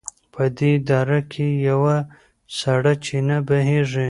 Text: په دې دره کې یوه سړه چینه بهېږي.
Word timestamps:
په 0.33 0.43
دې 0.57 0.73
دره 0.89 1.19
کې 1.31 1.47
یوه 1.69 1.95
سړه 2.59 2.93
چینه 3.05 3.37
بهېږي. 3.47 3.99